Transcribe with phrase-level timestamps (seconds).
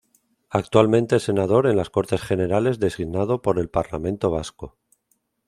[0.49, 4.79] Actualmente es senador en las Cortes Generales designado por el Parlamento Vasco.